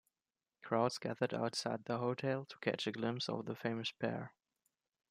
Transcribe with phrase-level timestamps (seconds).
[0.63, 4.33] Crowds gathered outside the hotel to catch a glimpse of the famous pair.